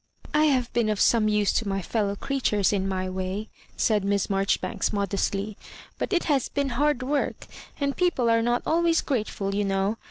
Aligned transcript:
"I 0.33 0.45
have 0.45 0.73
been 0.73 0.89
of 0.89 0.99
some 0.99 1.27
use 1.27 1.53
to 1.53 1.67
my 1.67 1.83
fellow 1.83 2.15
crea 2.15 2.41
tures 2.41 2.73
in 2.73 2.87
my 2.87 3.07
way," 3.07 3.49
said 3.77 4.03
Miss 4.03 4.31
Marjoribanks 4.31 4.91
mod 4.91 5.11
estly, 5.11 5.57
"but 5.99 6.11
it 6.11 6.23
has 6.23 6.49
been 6.49 6.69
hard 6.69 7.03
work, 7.03 7.45
and 7.79 7.95
peo 7.95 8.09
ple 8.09 8.27
are 8.27 8.41
not 8.41 8.63
always 8.65 9.01
grateful, 9.03 9.53
you 9.53 9.63
know. 9.63 9.97